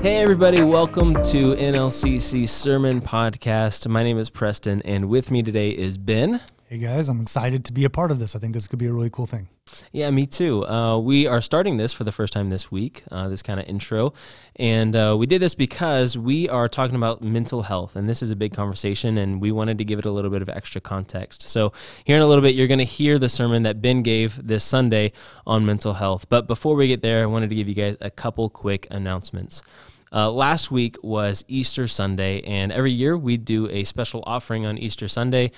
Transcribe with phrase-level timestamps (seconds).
[0.00, 3.88] Hey, everybody, welcome to NLCC Sermon Podcast.
[3.88, 6.40] My name is Preston, and with me today is Ben.
[6.68, 8.36] Hey guys, I'm excited to be a part of this.
[8.36, 9.48] I think this could be a really cool thing.
[9.90, 10.66] Yeah, me too.
[10.66, 13.66] Uh, we are starting this for the first time this week, uh, this kind of
[13.66, 14.12] intro.
[14.56, 18.30] And uh, we did this because we are talking about mental health, and this is
[18.30, 21.48] a big conversation, and we wanted to give it a little bit of extra context.
[21.48, 21.72] So,
[22.04, 24.62] here in a little bit, you're going to hear the sermon that Ben gave this
[24.62, 25.12] Sunday
[25.46, 26.28] on mental health.
[26.28, 29.62] But before we get there, I wanted to give you guys a couple quick announcements.
[30.12, 34.78] Uh, last week was Easter Sunday, and every year we do a special offering on
[34.78, 35.50] Easter Sunday.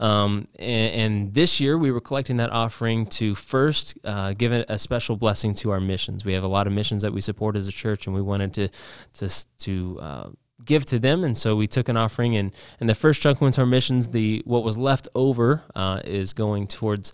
[0.00, 4.66] Um, and, and, this year we were collecting that offering to first uh, give it
[4.68, 6.24] a special blessing to our missions.
[6.24, 8.52] We have a lot of missions that we support as a church, and we wanted
[8.54, 8.68] to
[9.14, 10.30] to to uh,
[10.64, 13.54] give to them, and so we took an offering, and and the first chunk went
[13.54, 14.08] to our missions.
[14.08, 17.12] The what was left over uh, is going towards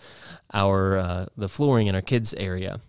[0.52, 2.80] our uh, the flooring in our kids area.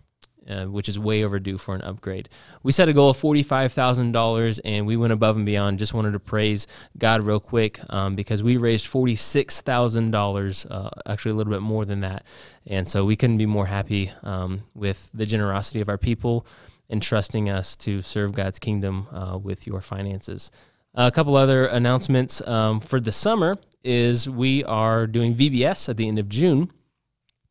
[0.52, 2.28] Uh, which is way overdue for an upgrade.
[2.62, 5.78] We set a goal of $45,000 and we went above and beyond.
[5.78, 6.66] Just wanted to praise
[6.98, 12.00] God real quick um, because we raised $46,000, uh, actually a little bit more than
[12.00, 12.24] that.
[12.66, 16.46] And so we couldn't be more happy um, with the generosity of our people
[16.90, 20.50] and trusting us to serve God's kingdom uh, with your finances.
[20.94, 26.08] a couple other announcements um, for the summer is we are doing VBS at the
[26.08, 26.70] end of June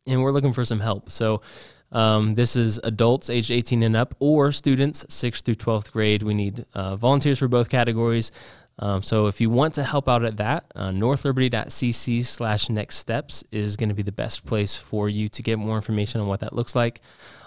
[0.06, 1.10] and we're looking for some help.
[1.12, 1.42] So
[1.92, 6.24] um, this is adults aged 18 and up or students 6th through 12th grade.
[6.24, 8.32] We need uh, volunteers for both categories.
[8.80, 13.44] Um, so if you want to help out at that, uh, northliberty.cc slash next steps
[13.52, 16.40] is going to be the best place for you to get more information on what
[16.40, 17.02] that looks like.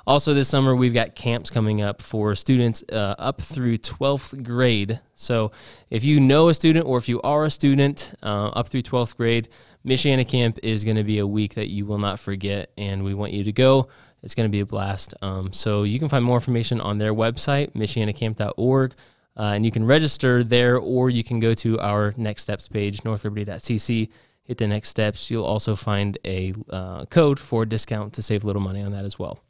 [0.06, 5.00] Also, this summer, we've got camps coming up for students uh, up through 12th grade.
[5.14, 5.50] So,
[5.88, 9.16] if you know a student or if you are a student uh, up through 12th
[9.16, 9.48] grade,
[9.84, 13.14] Michiana Camp is going to be a week that you will not forget, and we
[13.14, 13.88] want you to go.
[14.24, 15.14] It's going to be a blast.
[15.22, 18.94] Um, so you can find more information on their website, michianacamp.org,
[19.36, 23.02] uh, and you can register there, or you can go to our next steps page,
[23.02, 24.08] northliberty.cc,
[24.44, 25.30] hit the next steps.
[25.30, 28.92] You'll also find a uh, code for a discount to save a little money on
[28.92, 29.40] that as well.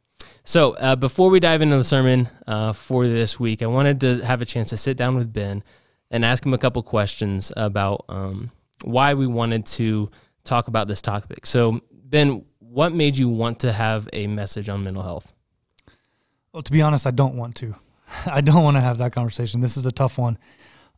[0.42, 4.20] So uh, before we dive into the sermon uh, for this week, I wanted to
[4.20, 5.62] have a chance to sit down with Ben
[6.10, 8.50] and ask him a couple questions about um,
[8.82, 10.10] why we wanted to
[10.44, 11.46] talk about this topic.
[11.46, 15.32] So, Ben, what made you want to have a message on mental health?
[16.52, 17.76] Well, to be honest, I don't want to.
[18.26, 19.60] I don't want to have that conversation.
[19.60, 20.38] This is a tough one.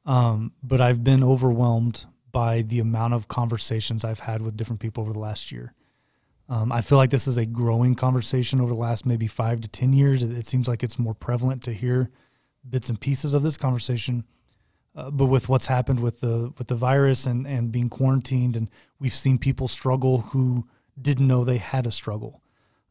[0.07, 5.03] Um, but I've been overwhelmed by the amount of conversations I've had with different people
[5.03, 5.75] over the last year.
[6.49, 9.69] Um, I feel like this is a growing conversation over the last maybe five to
[9.69, 10.23] 10 years.
[10.23, 12.11] It, it seems like it's more prevalent to hear
[12.69, 14.25] bits and pieces of this conversation.
[14.95, 18.71] Uh, but with what's happened with the with the virus and, and being quarantined, and
[18.99, 20.67] we've seen people struggle who
[21.01, 22.43] didn't know they had a struggle.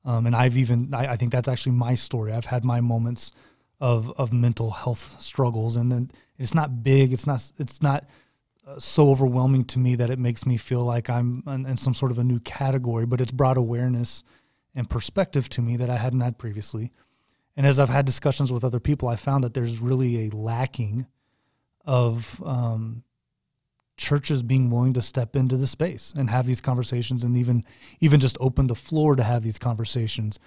[0.03, 2.31] Um, and I've even, I, I, think that's actually my story.
[2.31, 3.31] I've had my moments
[3.79, 7.11] of, of mental health struggles and then it's not big.
[7.11, 8.05] It's not, it's not
[8.67, 11.95] uh, so overwhelming to me that it makes me feel like I'm in, in, some
[11.95, 14.23] sort of a new category, but it's brought awareness
[14.75, 16.91] and perspective to me that I hadn't had previously.
[17.57, 21.07] And as I've had discussions with other people, I found that there's really a lacking
[21.85, 23.03] of um,
[23.97, 27.63] churches being willing to step into the space and have these conversations and even
[27.99, 30.39] even just open the floor to have these conversations.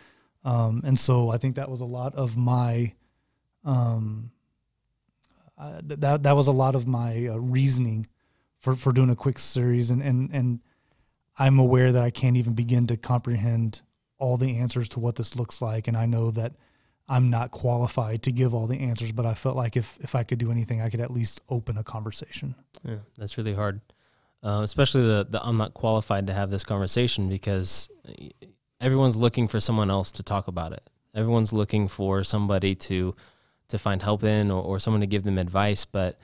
[0.45, 2.93] Um, and so i think that was a lot of my
[3.65, 4.31] um,
[5.57, 8.07] uh, that that was a lot of my uh, reasoning
[8.61, 9.91] for for doing a quick series.
[9.91, 10.61] And and and
[11.39, 13.83] i'm aware that i can't even begin to comprehend
[14.19, 15.89] all the answers to what this looks like.
[15.89, 16.53] And i know that
[17.09, 20.25] I'm not qualified to give all the answers, but I felt like if if I
[20.25, 22.55] could do anything, I could at least open a conversation.
[22.85, 23.81] Yeah, that's really hard,
[24.43, 27.89] uh, especially the the I'm not qualified to have this conversation because
[28.81, 30.83] everyone's looking for someone else to talk about it.
[31.15, 33.15] Everyone's looking for somebody to
[33.69, 36.19] to find help in or, or someone to give them advice, but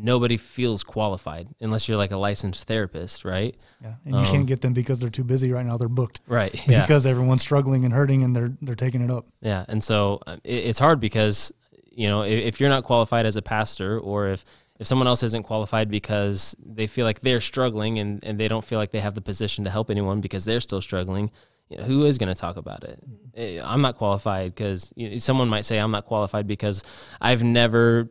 [0.00, 3.54] nobody feels qualified unless you're like a licensed therapist, right?
[3.82, 5.76] Yeah, and you um, can't get them because they're too busy right now.
[5.76, 6.54] They're booked, right?
[6.68, 6.82] Yeah.
[6.82, 9.26] because everyone's struggling and hurting, and they're they're taking it up.
[9.40, 11.52] Yeah, and so uh, it, it's hard because
[11.90, 14.44] you know if, if, you're not qualified as a pastor, or if
[14.78, 18.64] if someone else isn't qualified because they feel like they're struggling and and they don't
[18.64, 21.30] feel like they have the position to help anyone because they're still struggling.
[21.68, 22.98] You know, who is going to talk about it?
[23.04, 23.58] Mm-hmm.
[23.58, 26.82] Eh, I'm not qualified because you know, someone might say I'm not qualified because
[27.20, 28.08] I've never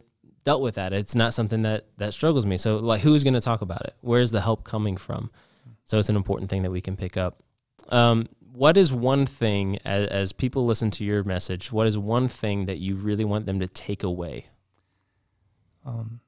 [0.48, 0.94] dealt with that.
[0.94, 2.56] It's not something that that struggles me.
[2.56, 3.96] So like who's going to talk about it?
[4.00, 5.30] Where's the help coming from?
[5.84, 7.44] So it's an important thing that we can pick up.
[7.90, 11.70] Um, what is one thing as, as people listen to your message?
[11.74, 14.46] What is one thing that you really want them to take away?
[15.86, 16.22] Um,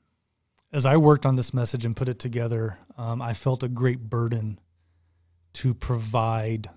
[0.74, 4.10] as I worked on this message and put it together, um, I felt a great
[4.10, 4.60] burden
[5.54, 6.70] to provide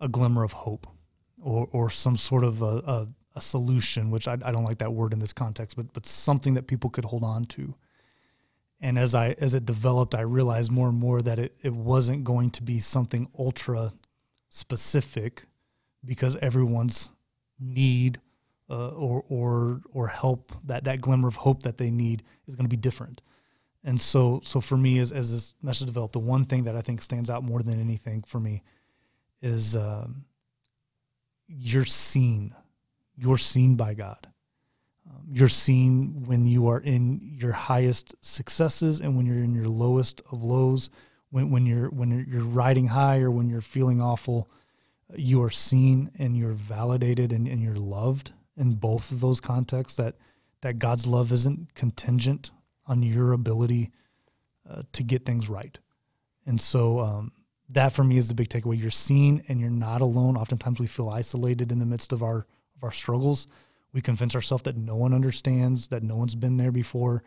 [0.00, 0.86] a glimmer of hope
[1.42, 4.92] or, or some sort of a, a, a solution, which I, I don't like that
[4.92, 7.74] word in this context, but but something that people could hold on to.
[8.80, 12.24] And as I as it developed, I realized more and more that it, it wasn't
[12.24, 13.92] going to be something ultra
[14.48, 15.46] specific
[16.04, 17.10] because everyone's
[17.58, 18.20] need
[18.68, 22.64] uh, or or or help that that glimmer of hope that they need is going
[22.64, 23.22] to be different.
[23.84, 26.80] And so so for me as as this message developed, the one thing that I
[26.80, 28.62] think stands out more than anything for me
[29.40, 30.24] is um,
[31.46, 32.54] you're seen.
[33.22, 34.26] You're seen by God.
[35.08, 39.68] Um, you're seen when you are in your highest successes and when you're in your
[39.68, 40.90] lowest of lows.
[41.30, 44.50] When when you're when you're riding high or when you're feeling awful,
[45.14, 49.96] you are seen and you're validated and, and you're loved in both of those contexts.
[49.98, 50.16] That
[50.62, 52.50] that God's love isn't contingent
[52.86, 53.92] on your ability
[54.68, 55.78] uh, to get things right.
[56.44, 57.30] And so um,
[57.68, 58.80] that for me is the big takeaway.
[58.80, 60.36] You're seen and you're not alone.
[60.36, 62.46] Oftentimes we feel isolated in the midst of our
[62.82, 63.46] our struggles.
[63.92, 67.22] We convince ourselves that no one understands, that no one's been there before.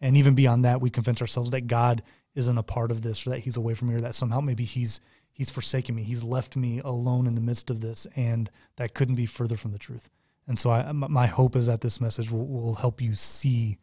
[0.00, 2.02] And even beyond that, we convince ourselves that God
[2.34, 4.64] isn't a part of this or that he's away from me or that somehow maybe
[4.64, 5.00] he's
[5.32, 6.02] he's forsaken me.
[6.02, 9.72] He's left me alone in the midst of this and that couldn't be further from
[9.72, 10.10] the truth.
[10.46, 13.78] And so I, my hope is that this message will, will help you see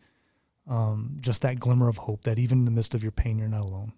[0.67, 3.47] um, just that glimmer of hope that even in the midst of your pain, you're
[3.47, 3.93] not alone.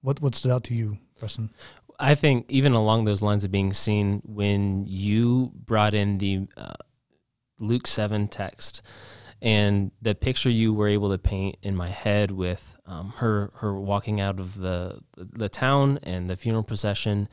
[0.00, 1.50] What what stood out to you, Preston?
[2.02, 6.74] I think even along those lines of being seen, when you brought in the uh,
[7.60, 8.82] Luke seven text
[9.40, 13.78] and the picture you were able to paint in my head with um, her her
[13.78, 17.28] walking out of the the town and the funeral procession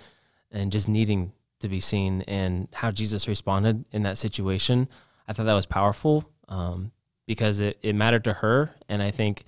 [0.52, 4.88] and just needing to be seen and how Jesus responded in that situation,
[5.28, 6.92] I thought that was powerful um,
[7.26, 9.46] because it, it mattered to her, and I think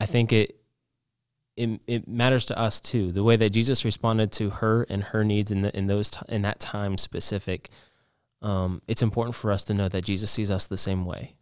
[0.00, 0.57] I think it
[1.58, 3.10] it, it matters to us too.
[3.10, 6.20] The way that Jesus responded to her and her needs in the, in those t-
[6.28, 7.68] in that time specific,
[8.40, 11.34] um, it's important for us to know that Jesus sees us the same way,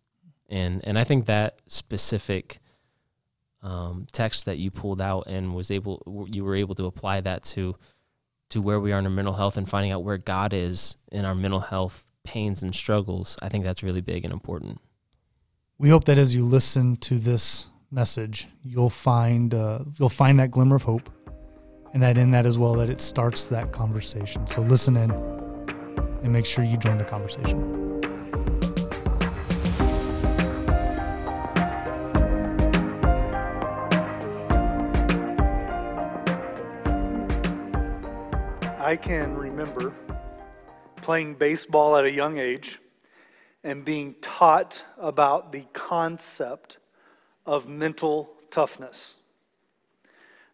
[0.48, 2.60] and and I think that specific
[3.62, 7.42] um, text that you pulled out and was able you were able to apply that
[7.44, 7.76] to
[8.48, 11.24] to where we are in our mental health and finding out where God is in
[11.24, 13.36] our mental health pains and struggles.
[13.42, 14.80] I think that's really big and important.
[15.78, 17.66] We hope that as you listen to this
[17.96, 21.10] message, you'll find uh, you'll find that glimmer of hope,
[21.94, 24.46] and that in that as well that it starts that conversation.
[24.46, 27.82] So listen in, and make sure you join the conversation.
[38.78, 39.92] I can remember
[40.96, 42.78] playing baseball at a young age
[43.64, 46.78] and being taught about the concept
[47.46, 49.14] of mental toughness.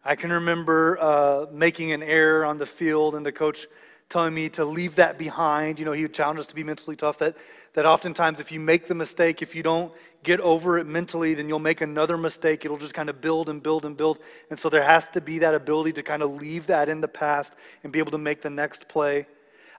[0.05, 3.67] I can remember uh, making an error on the field and the coach
[4.09, 5.79] telling me to leave that behind.
[5.79, 7.17] You know, he would challenge us to be mentally tough.
[7.19, 7.35] That,
[7.73, 9.91] that oftentimes, if you make the mistake, if you don't
[10.23, 12.65] get over it mentally, then you'll make another mistake.
[12.65, 14.19] It'll just kind of build and build and build.
[14.49, 17.07] And so there has to be that ability to kind of leave that in the
[17.07, 17.53] past
[17.83, 19.25] and be able to make the next play.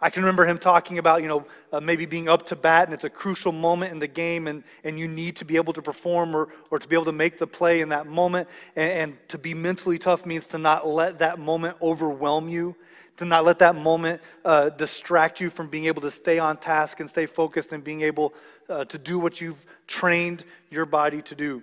[0.00, 2.94] I can remember him talking about, you know, uh, maybe being up to bat and
[2.94, 5.82] it's a crucial moment in the game and, and you need to be able to
[5.82, 8.48] perform or, or to be able to make the play in that moment.
[8.76, 12.76] And, and to be mentally tough means to not let that moment overwhelm you,
[13.16, 17.00] to not let that moment uh, distract you from being able to stay on task
[17.00, 18.34] and stay focused and being able
[18.68, 21.62] uh, to do what you've trained your body to do.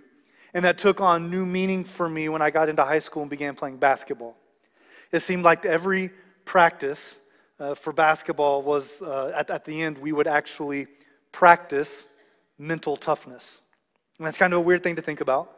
[0.53, 3.29] And that took on new meaning for me when I got into high school and
[3.29, 4.35] began playing basketball.
[5.11, 6.11] It seemed like every
[6.45, 7.17] practice,
[7.61, 10.87] uh, for basketball was uh, at, at the end, we would actually
[11.31, 12.07] practice
[12.57, 13.61] mental toughness.
[14.17, 15.55] And that's kind of a weird thing to think about,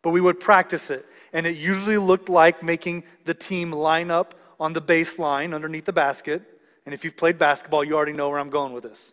[0.00, 1.06] but we would practice it.
[1.32, 5.92] And it usually looked like making the team line up on the baseline underneath the
[5.92, 6.42] basket.
[6.86, 9.12] And if you've played basketball, you already know where I'm going with this.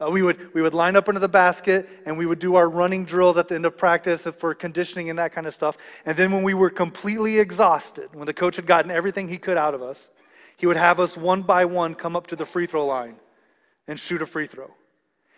[0.00, 2.68] Uh, we, would, we would line up under the basket and we would do our
[2.68, 5.76] running drills at the end of practice for conditioning and that kind of stuff.
[6.06, 9.56] And then when we were completely exhausted, when the coach had gotten everything he could
[9.56, 10.10] out of us,
[10.56, 13.16] he would have us one by one come up to the free throw line
[13.86, 14.70] and shoot a free throw.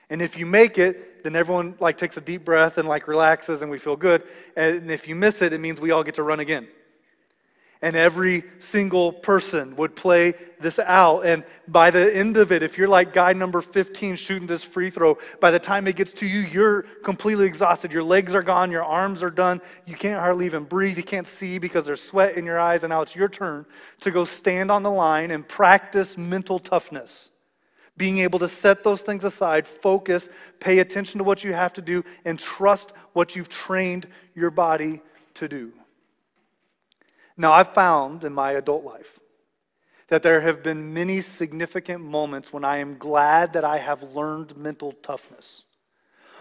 [0.08, 3.62] And if you make it, then everyone like takes a deep breath and like relaxes
[3.62, 4.22] and we feel good.
[4.56, 6.68] And if you miss it, it means we all get to run again
[7.82, 11.26] and every single person would play this out.
[11.26, 14.90] And by the end of it, if you're like guy number 15 shooting this free
[14.90, 17.92] throw, by the time it gets to you, you're completely exhausted.
[17.92, 19.60] Your legs are gone, your arms are done.
[19.84, 20.96] You can't hardly even breathe.
[20.96, 22.82] You can't see because there's sweat in your eyes.
[22.82, 23.66] And now it's your turn
[24.00, 27.30] to go stand on the line and practice mental toughness.
[27.98, 30.28] Being able to set those things aside, focus,
[30.60, 35.00] pay attention to what you have to do, and trust what you've trained your body
[35.34, 35.72] to do.
[37.36, 39.18] Now, I've found in my adult life
[40.08, 44.56] that there have been many significant moments when I am glad that I have learned
[44.56, 45.64] mental toughness.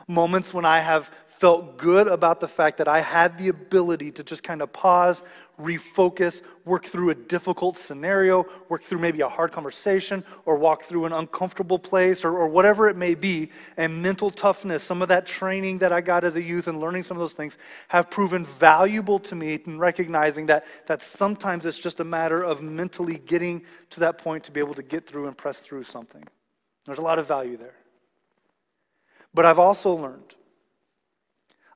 [0.08, 4.24] Moments when I have felt good about the fact that I had the ability to
[4.24, 5.24] just kind of pause,
[5.60, 11.06] refocus, work through a difficult scenario, work through maybe a hard conversation, or walk through
[11.06, 13.50] an uncomfortable place, or, or whatever it may be.
[13.78, 17.04] And mental toughness, some of that training that I got as a youth and learning
[17.04, 17.58] some of those things
[17.88, 22.62] have proven valuable to me in recognizing that, that sometimes it's just a matter of
[22.62, 26.24] mentally getting to that point to be able to get through and press through something.
[26.86, 27.76] There's a lot of value there.
[29.34, 30.36] But I've also learned,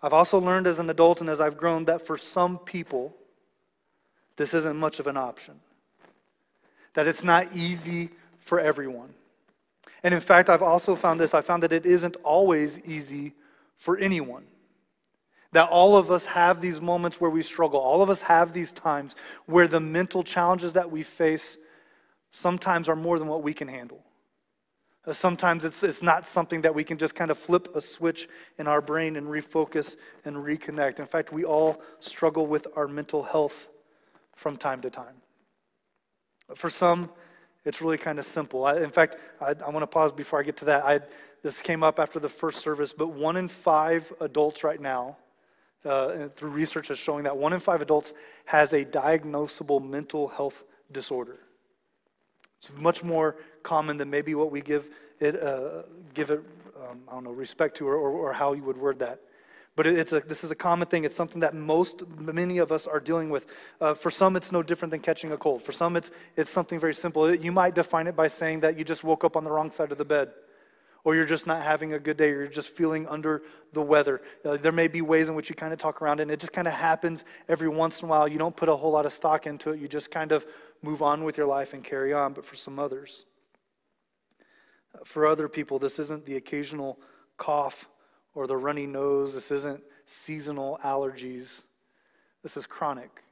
[0.01, 3.15] I've also learned as an adult and as I've grown that for some people,
[4.39, 5.59] this isn't much of an option.
[6.93, 9.13] That it's not easy for everyone.
[10.01, 13.33] And in fact, I've also found this I found that it isn't always easy
[13.75, 14.45] for anyone.
[15.51, 17.81] That all of us have these moments where we struggle.
[17.81, 19.13] All of us have these times
[19.45, 21.57] where the mental challenges that we face
[22.31, 24.01] sometimes are more than what we can handle.
[25.05, 28.29] Uh, sometimes it's, it's not something that we can just kind of flip a switch
[28.57, 30.97] in our brain and refocus and reconnect.
[30.99, 33.67] In fact, we all struggle with our mental health
[34.39, 35.15] from time to time.
[36.55, 37.09] For some,
[37.65, 38.63] it's really kind of simple.
[38.63, 40.85] I, in fact, I, I want to pause before I get to that.
[40.85, 41.01] I,
[41.43, 45.17] this came up after the first service, but one in five adults right now,
[45.83, 48.13] uh, through research, is showing that one in five adults
[48.45, 51.39] has a diagnosable mental health disorder.
[52.61, 56.39] It's much more common than maybe what we give it, uh, give it
[56.89, 59.19] um, I don't know, respect to or, or, or how you would word that.
[59.79, 61.05] But it's a, this is a common thing.
[61.05, 63.45] It's something that most, many of us are dealing with.
[63.79, 65.63] Uh, for some, it's no different than catching a cold.
[65.63, 67.33] For some, it's, it's something very simple.
[67.33, 69.93] You might define it by saying that you just woke up on the wrong side
[69.93, 70.31] of the bed,
[71.05, 74.21] or you're just not having a good day, or you're just feeling under the weather.
[74.43, 76.41] Uh, there may be ways in which you kind of talk around it, and it
[76.41, 78.27] just kind of happens every once in a while.
[78.27, 79.79] You don't put a whole lot of stock into it.
[79.79, 80.45] You just kind of
[80.81, 82.33] move on with your life and carry on.
[82.33, 83.23] But for some others,
[84.93, 86.99] uh, for other people, this isn't the occasional
[87.37, 87.87] cough
[88.35, 89.33] or the runny nose.
[89.33, 91.63] This isn't seasonal allergies.
[92.43, 93.23] This is chronic.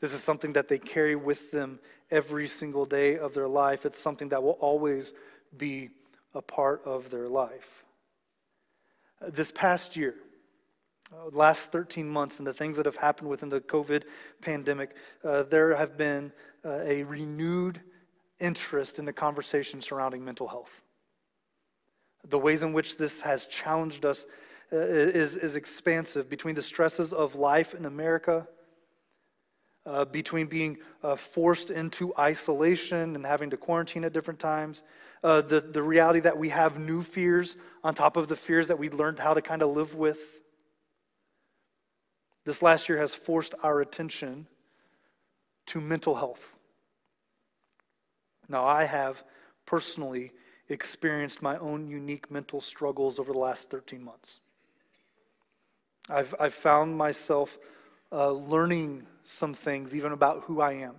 [0.00, 3.84] This is something that they carry with them every single day of their life.
[3.84, 5.12] It's something that will always
[5.56, 5.90] be
[6.34, 7.84] a part of their life.
[9.26, 10.14] This past year,
[11.12, 14.04] uh, last 13 months, and the things that have happened within the COVID
[14.40, 14.94] pandemic,
[15.24, 16.32] uh, there have been
[16.64, 17.80] uh, a renewed
[18.38, 20.82] interest in the conversation surrounding mental health.
[22.24, 24.26] The ways in which this has challenged us
[24.72, 28.46] uh, is, is expansive between the stresses of life in America,
[29.86, 34.82] uh, between being uh, forced into isolation and having to quarantine at different times,
[35.24, 38.78] uh, the, the reality that we have new fears on top of the fears that
[38.78, 40.40] we learned how to kind of live with.
[42.44, 44.46] This last year has forced our attention
[45.66, 46.56] to mental health.
[48.48, 49.22] Now, I have
[49.66, 50.32] personally
[50.68, 54.40] experienced my own unique mental struggles over the last 13 months.
[56.10, 57.58] I've, I've found myself
[58.10, 60.94] uh, learning some things, even about who I am.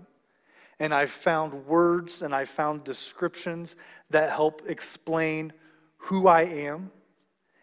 [0.80, 3.76] And I've found words and I've found descriptions
[4.12, 5.52] that help explain
[5.98, 6.92] who I am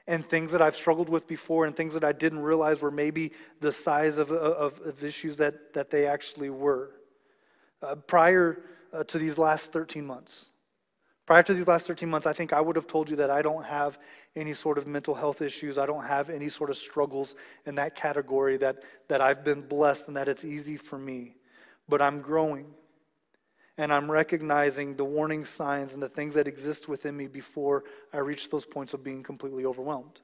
[0.07, 3.33] and things that I've struggled with before and things that I didn't realize were maybe
[3.61, 6.91] the size of, of, of issues that, that they actually were.
[7.83, 10.51] Uh, prior uh, to these last 13 months,
[11.27, 13.43] Prior to these last 13 months, I think I would have told you that I
[13.43, 13.99] don't have
[14.37, 15.77] any sort of mental health issues.
[15.77, 17.35] I don't have any sort of struggles
[17.67, 21.35] in that category, that, that I've been blessed and that it's easy for me.
[21.89, 22.67] But I'm growing.
[23.77, 28.19] And I'm recognizing the warning signs and the things that exist within me before I
[28.19, 30.21] reach those points of being completely overwhelmed.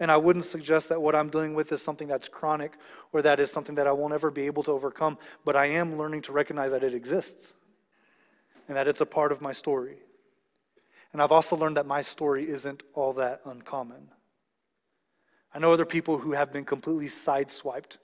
[0.00, 2.72] And I wouldn't suggest that what I'm dealing with is something that's chronic
[3.12, 5.98] or that is something that I won't ever be able to overcome, but I am
[5.98, 7.52] learning to recognize that it exists
[8.66, 9.98] and that it's a part of my story.
[11.12, 14.08] And I've also learned that my story isn't all that uncommon.
[15.54, 17.98] I know other people who have been completely sideswiped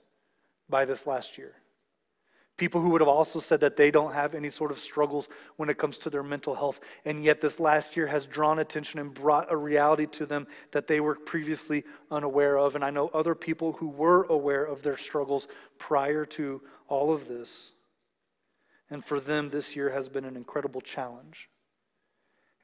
[0.68, 1.54] by this last year.
[2.58, 5.70] People who would have also said that they don't have any sort of struggles when
[5.70, 6.80] it comes to their mental health.
[7.04, 10.88] And yet, this last year has drawn attention and brought a reality to them that
[10.88, 12.74] they were previously unaware of.
[12.74, 15.46] And I know other people who were aware of their struggles
[15.78, 17.72] prior to all of this.
[18.90, 21.48] And for them, this year has been an incredible challenge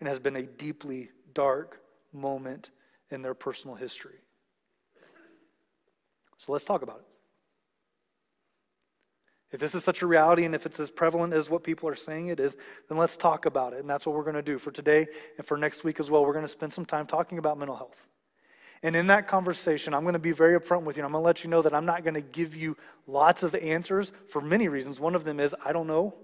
[0.01, 1.81] and has been a deeply dark
[2.13, 2.71] moment
[3.11, 4.19] in their personal history.
[6.39, 7.07] So let's talk about it.
[9.55, 11.95] If this is such a reality and if it's as prevalent as what people are
[11.95, 12.57] saying it is,
[12.89, 13.79] then let's talk about it.
[13.79, 15.07] And that's what we're going to do for today
[15.39, 16.27] and for next week as well.
[16.27, 18.09] We're going to spend some time talking about mental health.
[18.83, 21.05] And in that conversation, I'm going to be very upfront with you.
[21.05, 23.55] I'm going to let you know that I'm not going to give you lots of
[23.55, 24.99] answers for many reasons.
[24.99, 26.15] One of them is I don't know.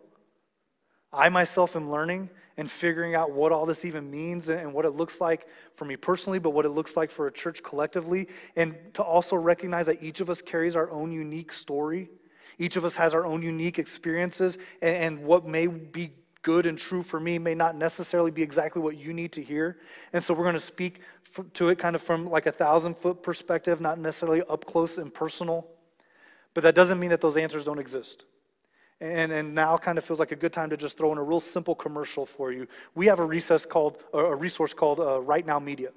[1.13, 4.91] I myself am learning and figuring out what all this even means and what it
[4.91, 8.29] looks like for me personally, but what it looks like for a church collectively.
[8.55, 12.11] And to also recognize that each of us carries our own unique story.
[12.59, 16.13] Each of us has our own unique experiences, and, what may be
[16.43, 19.79] good and true for me may not necessarily be exactly what you need to hear.
[20.13, 21.01] And so we're going to speak
[21.55, 25.13] to it kind of from like a thousand foot perspective, not necessarily up close and
[25.15, 25.67] personal.
[26.53, 28.27] But that doesn't mean that those answers don't exist.
[29.01, 31.23] And, and now kind of feels like a good time to just throw in a
[31.23, 32.67] real simple commercial for you.
[32.95, 35.91] We have a recess called, a resource called uh, Right Now Media.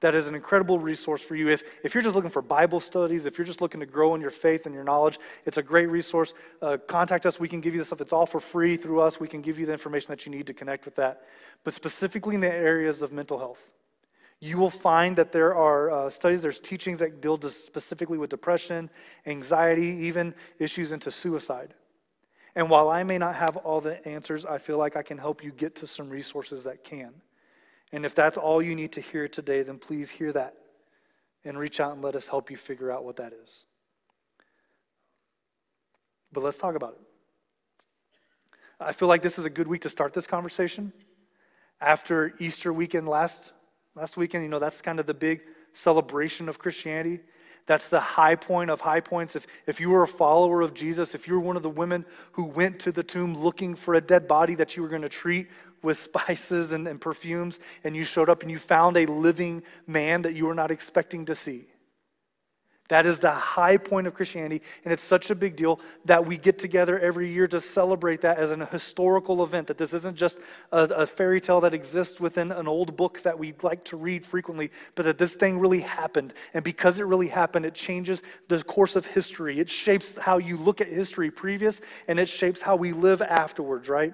[0.00, 1.48] That is an incredible resource for you.
[1.48, 4.20] If, if you're just looking for Bible studies, if you're just looking to grow in
[4.20, 6.34] your faith and your knowledge, it's a great resource.
[6.60, 7.38] Uh, contact us.
[7.38, 8.00] We can give you the stuff.
[8.00, 9.20] It's all for free through us.
[9.20, 11.22] We can give you the information that you need to connect with that.
[11.62, 13.70] But specifically in the areas of mental health,
[14.40, 18.90] you will find that there are uh, studies, there's teachings that deal specifically with depression,
[19.24, 21.72] anxiety, even issues into suicide.
[22.56, 25.42] And while I may not have all the answers, I feel like I can help
[25.42, 27.12] you get to some resources that can.
[27.92, 30.54] And if that's all you need to hear today, then please hear that
[31.44, 33.66] and reach out and let us help you figure out what that is.
[36.32, 37.00] But let's talk about it.
[38.80, 40.92] I feel like this is a good week to start this conversation.
[41.80, 43.52] After Easter weekend last,
[43.94, 45.42] last weekend, you know, that's kind of the big
[45.72, 47.20] celebration of Christianity.
[47.66, 49.36] That's the high point of high points.
[49.36, 52.04] If, if you were a follower of Jesus, if you were one of the women
[52.32, 55.08] who went to the tomb looking for a dead body that you were going to
[55.08, 55.48] treat
[55.82, 60.22] with spices and, and perfumes, and you showed up and you found a living man
[60.22, 61.66] that you were not expecting to see,
[62.88, 66.36] that is the high point of Christianity, and it's such a big deal that we
[66.36, 69.68] get together every year to celebrate that as an historical event.
[69.68, 70.38] That this isn't just
[70.70, 74.26] a, a, fairy tale that exists within an old book that we like to read
[74.26, 76.34] frequently, but that this thing really happened.
[76.52, 79.60] And because it really happened, it changes the course of history.
[79.60, 83.88] It shapes how you look at history previous, and it shapes how we live afterwards,
[83.88, 84.12] right?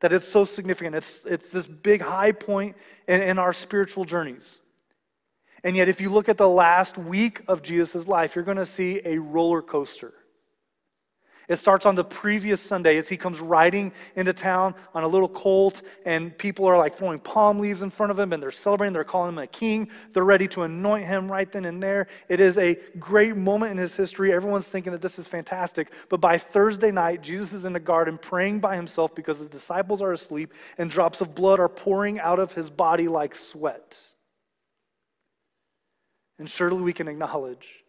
[0.00, 0.94] That it's so significant.
[0.94, 2.76] It's, it's this big high point
[3.08, 4.60] in, in our spiritual journeys.
[5.62, 8.66] And yet, if you look at the last week of Jesus' life, you're going to
[8.66, 10.14] see a roller coaster.
[11.50, 15.28] It starts on the previous Sunday as he comes riding into town on a little
[15.28, 18.92] colt, and people are like throwing palm leaves in front of him, and they're celebrating.
[18.92, 19.90] They're calling him a king.
[20.12, 22.06] They're ready to anoint him right then and there.
[22.28, 24.32] It is a great moment in his history.
[24.32, 25.90] Everyone's thinking that this is fantastic.
[26.08, 30.00] But by Thursday night, Jesus is in the garden praying by himself because his disciples
[30.00, 34.00] are asleep, and drops of blood are pouring out of his body like sweat.
[36.40, 37.84] And surely we can acknowledge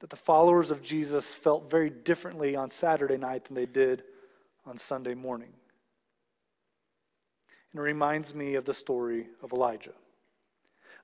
[0.00, 4.02] that the followers of Jesus felt very differently on Saturday night than they did
[4.66, 5.52] on Sunday morning.
[7.72, 9.92] And it reminds me of the story of Elijah.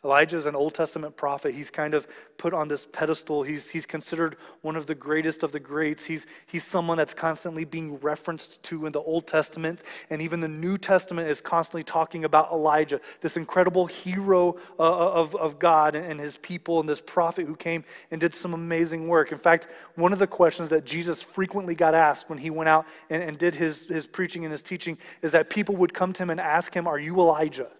[0.03, 1.55] Elijah is an Old Testament prophet.
[1.55, 2.09] He's kind of
[2.39, 3.43] put on this pedestal.
[3.43, 6.07] He's, he's considered one of the greatest of the greats.
[6.07, 9.83] He's, he's someone that's constantly being referenced to in the Old Testament.
[10.09, 15.13] And even the New Testament is constantly talking about Elijah, this incredible hero uh, uh,
[15.13, 18.55] of, of God and, and his people, and this prophet who came and did some
[18.55, 19.33] amazing work.
[19.33, 22.87] In fact, one of the questions that Jesus frequently got asked when he went out
[23.11, 26.23] and, and did his, his preaching and his teaching is that people would come to
[26.23, 27.71] him and ask him, Are you Elijah?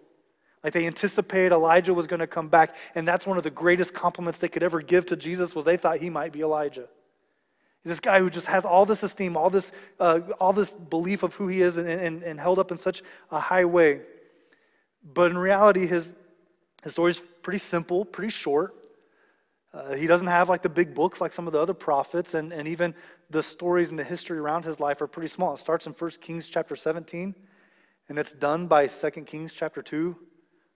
[0.63, 3.93] Like they anticipated Elijah was going to come back, and that's one of the greatest
[3.93, 6.87] compliments they could ever give to Jesus was they thought he might be Elijah.
[7.83, 11.23] He's this guy who just has all this esteem, all this, uh, all this belief
[11.23, 14.01] of who he is, and, and, and held up in such a high way.
[15.03, 16.15] But in reality, his,
[16.83, 18.75] his story is pretty simple, pretty short.
[19.73, 22.53] Uh, he doesn't have like the big books like some of the other prophets, and,
[22.53, 22.93] and even
[23.31, 25.55] the stories and the history around his life are pretty small.
[25.55, 27.33] It starts in 1 Kings chapter 17,
[28.09, 30.15] and it's done by 2 Kings chapter 2.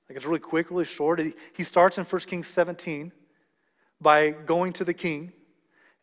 [0.08, 1.20] Like it's really quick, really short.
[1.54, 3.12] He starts in 1 Kings 17
[4.00, 5.34] by going to the king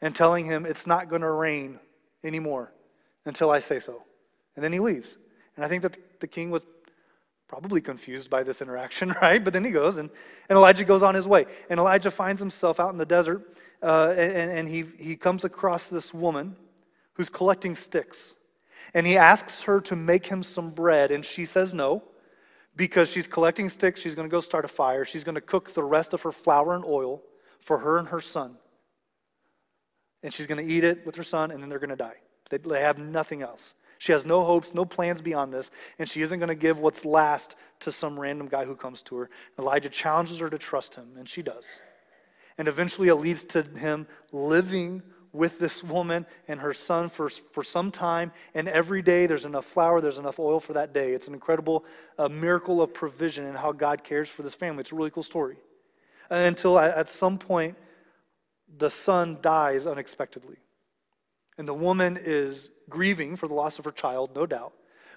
[0.01, 1.79] and telling him it's not going to rain
[2.25, 2.73] anymore
[3.25, 4.03] until I say so.
[4.57, 5.17] And then he leaves.
[5.57, 6.67] And I think that the king was
[7.47, 9.43] probably confused by this interaction, right?
[9.43, 10.11] But then he goes, and,
[10.49, 11.47] and Elijah goes on his way.
[11.71, 15.87] And Elijah finds himself out in the desert, uh, and, and he, he comes across
[15.89, 16.57] this woman
[17.15, 18.35] who's collecting sticks.
[18.95, 22.03] And he asks her to make him some bread, and she says no
[22.77, 24.01] because she's collecting sticks.
[24.01, 25.05] She's going to go start a fire.
[25.05, 27.23] She's going to cook the rest of her flour and oil
[27.61, 28.57] for her and her son.
[30.23, 32.17] And she's going to eat it with her son, and then they're going to die.
[32.51, 33.75] They, they have nothing else.
[33.99, 37.05] She has no hopes, no plans beyond this, and she isn't going to give what's
[37.05, 39.31] last to some random guy who comes to her.
[39.59, 41.81] Elijah challenges her to trust him, and she does.
[42.59, 47.65] And eventually it leads to him living with this woman and her son for, for
[47.65, 51.13] some time, and every day there's enough flour, there's enough oil for that day.
[51.13, 51.85] It's an incredible
[52.19, 54.81] uh, miracle of provision and how God cares for this family.
[54.81, 55.57] It's a really cool story.
[56.29, 57.77] Until at, at some point,
[58.79, 60.57] the son dies unexpectedly.
[61.59, 64.73] And the woman is grieving for the loss of her child, no doubt.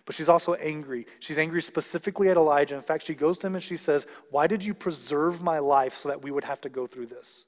[0.06, 1.08] but she's also angry.
[1.19, 2.75] She's angry specifically at Elijah.
[2.75, 5.95] In fact, she goes to him and she says, Why did you preserve my life
[5.95, 7.45] so that we would have to go through this?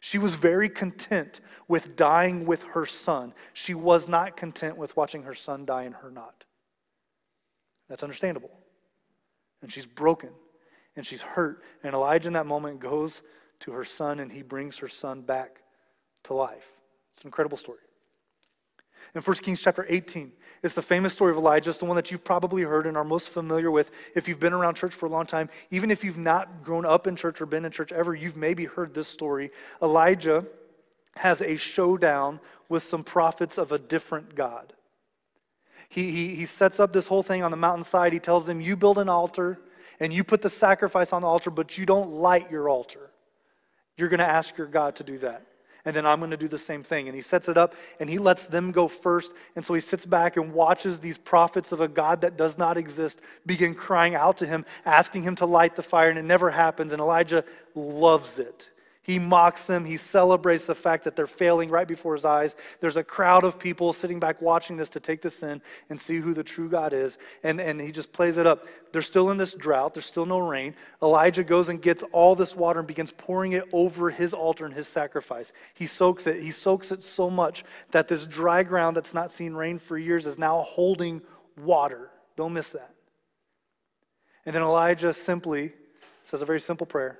[0.00, 3.34] She was very content with dying with her son.
[3.52, 6.44] She was not content with watching her son die and her not.
[7.88, 8.50] That's understandable.
[9.60, 10.30] And she's broken
[10.94, 11.62] and she's hurt.
[11.82, 13.22] And Elijah, in that moment, goes
[13.60, 15.62] to her son and he brings her son back
[16.24, 16.70] to life.
[17.12, 17.80] It's an incredible story.
[19.14, 21.70] In 1 Kings chapter 18, it's the famous story of Elijah.
[21.70, 24.52] It's the one that you've probably heard and are most familiar with if you've been
[24.52, 25.48] around church for a long time.
[25.70, 28.64] Even if you've not grown up in church or been in church ever, you've maybe
[28.64, 29.50] heard this story.
[29.82, 30.44] Elijah
[31.16, 34.72] has a showdown with some prophets of a different God.
[35.88, 38.12] He, he, he sets up this whole thing on the mountainside.
[38.12, 39.58] He tells them, You build an altar
[40.00, 43.10] and you put the sacrifice on the altar, but you don't light your altar.
[43.96, 45.47] You're going to ask your God to do that
[45.88, 47.08] and then I'm going to do the same thing.
[47.08, 49.32] And he sets it up and he lets them go first.
[49.56, 52.76] And so he sits back and watches these prophets of a God that does not
[52.76, 56.50] exist begin crying out to him, asking him to light the fire, and it never
[56.50, 56.92] happens.
[56.92, 57.42] And Elijah
[57.74, 58.68] loves it.
[59.08, 59.86] He mocks them.
[59.86, 62.54] He celebrates the fact that they're failing right before his eyes.
[62.82, 66.18] There's a crowd of people sitting back watching this to take this in and see
[66.18, 67.16] who the true God is.
[67.42, 68.66] And, and he just plays it up.
[68.92, 69.94] They're still in this drought.
[69.94, 70.74] There's still no rain.
[71.02, 74.74] Elijah goes and gets all this water and begins pouring it over his altar and
[74.74, 75.54] his sacrifice.
[75.72, 76.42] He soaks it.
[76.42, 80.26] He soaks it so much that this dry ground that's not seen rain for years
[80.26, 81.22] is now holding
[81.56, 82.10] water.
[82.36, 82.90] Don't miss that.
[84.44, 85.72] And then Elijah simply
[86.24, 87.18] says a very simple prayer.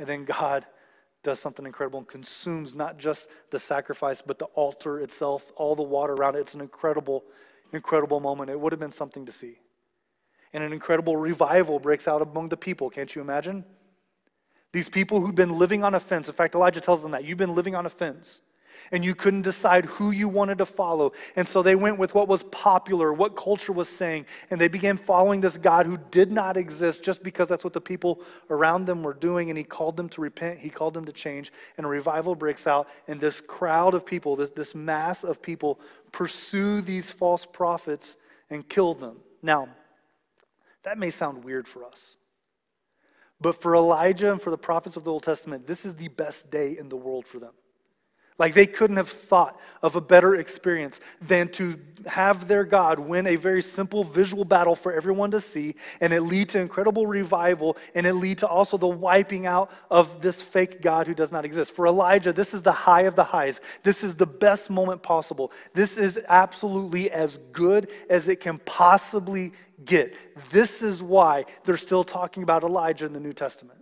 [0.00, 0.66] And then God
[1.22, 5.82] does something incredible and consumes not just the sacrifice, but the altar itself, all the
[5.82, 6.40] water around it.
[6.40, 7.22] It's an incredible,
[7.72, 8.48] incredible moment.
[8.48, 9.58] It would have been something to see.
[10.54, 12.88] And an incredible revival breaks out among the people.
[12.88, 13.62] Can't you imagine?
[14.72, 16.28] These people who've been living on a fence.
[16.28, 18.40] In fact, Elijah tells them that you've been living on a fence
[18.92, 21.12] and you couldn't decide who you wanted to follow.
[21.36, 24.96] And so they went with what was popular, what culture was saying, and they began
[24.96, 29.02] following this God who did not exist just because that's what the people around them
[29.02, 29.50] were doing.
[29.50, 32.66] And he called them to repent, he called them to change, and a revival breaks
[32.66, 32.88] out.
[33.08, 35.80] And this crowd of people, this, this mass of people,
[36.12, 38.16] pursue these false prophets
[38.48, 39.18] and kill them.
[39.42, 39.68] Now,
[40.82, 42.16] that may sound weird for us.
[43.40, 46.50] But for Elijah and for the prophets of the Old Testament, this is the best
[46.50, 47.52] day in the world for them.
[48.40, 53.26] Like they couldn't have thought of a better experience than to have their God win
[53.26, 57.76] a very simple visual battle for everyone to see, and it lead to incredible revival,
[57.94, 61.44] and it lead to also the wiping out of this fake God who does not
[61.44, 61.74] exist.
[61.74, 63.60] For Elijah, this is the high of the highs.
[63.82, 65.52] This is the best moment possible.
[65.74, 69.52] This is absolutely as good as it can possibly
[69.84, 70.14] get.
[70.50, 73.79] This is why they're still talking about Elijah in the New Testament.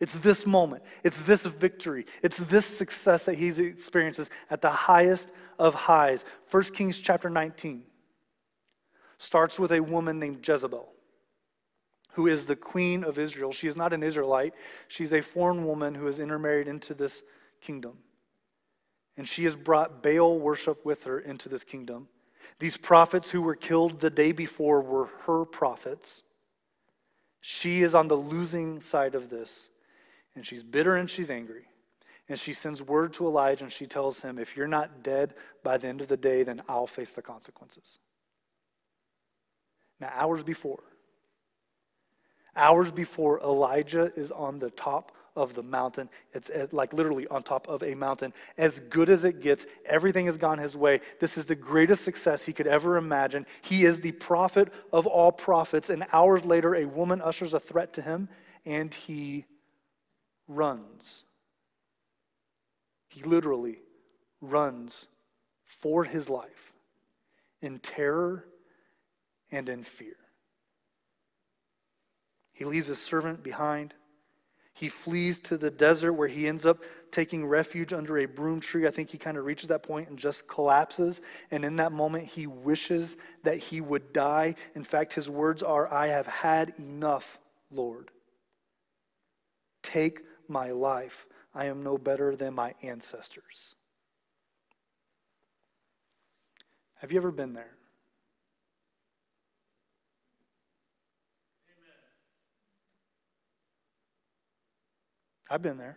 [0.00, 5.32] It's this moment, it's this victory, it's this success that he experiences at the highest
[5.58, 6.24] of highs.
[6.50, 7.82] 1 Kings chapter 19
[9.18, 10.88] starts with a woman named Jezebel,
[12.12, 13.52] who is the queen of Israel.
[13.52, 14.54] She is not an Israelite,
[14.86, 17.24] she's a foreign woman who is intermarried into this
[17.60, 17.98] kingdom.
[19.16, 22.06] And she has brought Baal worship with her into this kingdom.
[22.60, 26.22] These prophets who were killed the day before were her prophets.
[27.40, 29.68] She is on the losing side of this
[30.38, 31.64] and she's bitter and she's angry.
[32.28, 35.78] And she sends word to Elijah and she tells him, If you're not dead by
[35.78, 37.98] the end of the day, then I'll face the consequences.
[40.00, 40.82] Now, hours before,
[42.54, 47.68] hours before Elijah is on the top of the mountain, it's like literally on top
[47.68, 49.66] of a mountain, as good as it gets.
[49.86, 51.00] Everything has gone his way.
[51.20, 53.46] This is the greatest success he could ever imagine.
[53.62, 55.90] He is the prophet of all prophets.
[55.90, 58.28] And hours later, a woman ushers a threat to him,
[58.64, 59.46] and he
[60.48, 61.24] runs.
[63.08, 63.78] He literally
[64.40, 65.06] runs
[65.64, 66.72] for his life
[67.60, 68.44] in terror
[69.50, 70.16] and in fear.
[72.52, 73.94] He leaves his servant behind.
[74.72, 78.86] He flees to the desert where he ends up taking refuge under a broom tree.
[78.86, 81.20] I think he kind of reaches that point and just collapses.
[81.50, 84.54] And in that moment, he wishes that he would die.
[84.74, 87.38] In fact, his words are, I have had enough,
[87.70, 88.10] Lord.
[89.82, 91.26] Take my life.
[91.54, 93.74] I am no better than my ancestors.
[96.96, 97.78] Have you ever been there?
[105.50, 105.96] I've been there.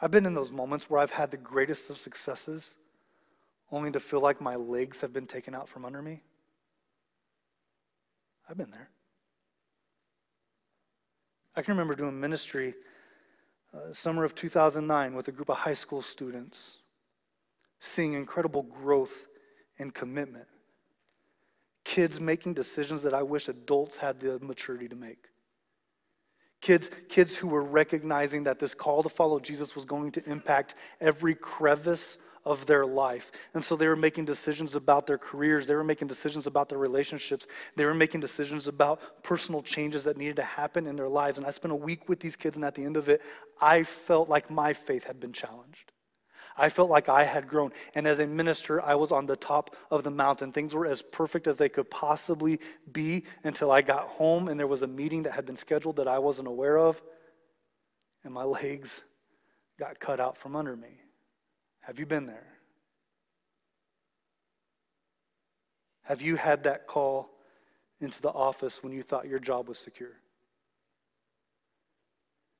[0.00, 2.74] I've been in those moments where I've had the greatest of successes
[3.72, 6.22] only to feel like my legs have been taken out from under me.
[8.48, 8.90] I've been there.
[11.56, 12.74] I can remember doing ministry
[13.72, 16.78] uh, summer of 2009 with a group of high school students,
[17.80, 19.28] seeing incredible growth
[19.78, 20.46] and commitment.
[21.84, 25.28] Kids making decisions that I wish adults had the maturity to make.
[26.60, 30.74] Kids, kids who were recognizing that this call to follow Jesus was going to impact
[31.00, 33.32] every crevice of their life.
[33.54, 36.78] And so they were making decisions about their careers, they were making decisions about their
[36.78, 41.38] relationships, they were making decisions about personal changes that needed to happen in their lives.
[41.38, 43.22] And I spent a week with these kids, and at the end of it,
[43.60, 45.92] I felt like my faith had been challenged.
[46.56, 47.72] I felt like I had grown.
[47.94, 50.52] And as a minister, I was on the top of the mountain.
[50.52, 54.66] Things were as perfect as they could possibly be until I got home and there
[54.66, 57.02] was a meeting that had been scheduled that I wasn't aware of,
[58.22, 59.02] and my legs
[59.78, 61.00] got cut out from under me.
[61.86, 62.46] Have you been there?
[66.02, 67.30] Have you had that call
[68.00, 70.12] into the office when you thought your job was secure?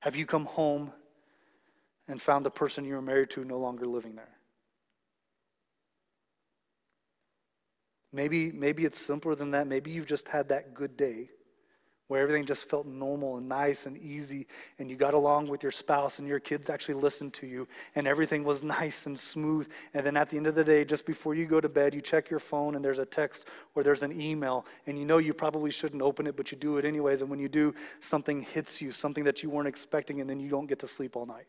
[0.01, 0.93] Have you come home
[2.09, 4.29] and found the person you were married to no longer living there.
[8.13, 9.67] Maybe, maybe it's simpler than that.
[9.67, 11.31] Maybe you've just had that good day
[12.15, 14.47] where everything just felt normal and nice and easy,
[14.79, 18.07] and you got along with your spouse, and your kids actually listened to you, and
[18.07, 19.69] everything was nice and smooth.
[19.95, 22.01] And then at the end of the day, just before you go to bed, you
[22.01, 25.35] check your phone, and there's a text or there's an email, and you know you
[25.35, 27.21] probably shouldn't open it, but you do it anyways.
[27.21, 30.49] And when you do, something hits you, something that you weren't expecting, and then you
[30.49, 31.49] don't get to sleep all night.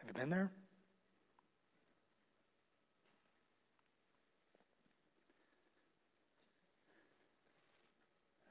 [0.00, 0.50] Have you been there?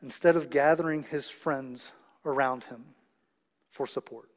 [0.04, 1.92] Instead of gathering his friends
[2.26, 2.84] around him
[3.72, 4.30] for support.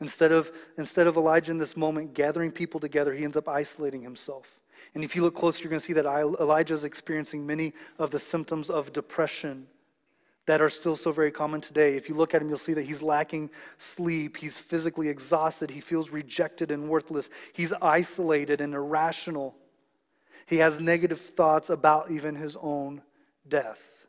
[0.00, 4.02] Instead of, instead of Elijah in this moment gathering people together, he ends up isolating
[4.02, 4.58] himself.
[4.94, 8.10] And if you look closer, you're going to see that Elijah is experiencing many of
[8.10, 9.66] the symptoms of depression
[10.46, 11.96] that are still so very common today.
[11.96, 14.38] If you look at him, you'll see that he's lacking sleep.
[14.38, 15.70] He's physically exhausted.
[15.70, 17.28] He feels rejected and worthless.
[17.52, 19.54] He's isolated and irrational.
[20.46, 23.02] He has negative thoughts about even his own
[23.48, 24.06] death.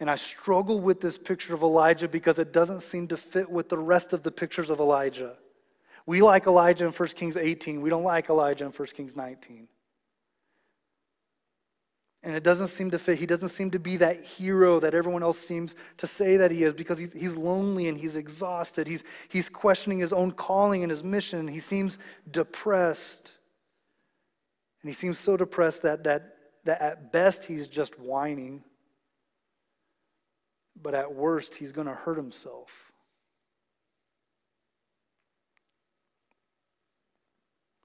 [0.00, 3.68] And I struggle with this picture of Elijah because it doesn't seem to fit with
[3.68, 5.36] the rest of the pictures of Elijah.
[6.06, 7.80] We like Elijah in 1 Kings 18.
[7.80, 9.68] We don't like Elijah in 1 Kings 19.
[12.24, 13.18] And it doesn't seem to fit.
[13.18, 16.64] He doesn't seem to be that hero that everyone else seems to say that he
[16.64, 18.86] is because he's, he's lonely and he's exhausted.
[18.86, 21.46] He's, he's questioning his own calling and his mission.
[21.46, 21.98] He seems
[22.30, 23.32] depressed.
[24.82, 26.33] And he seems so depressed that, that,
[26.64, 28.64] that at best he's just whining,
[30.80, 32.92] but at worst he's going to hurt himself.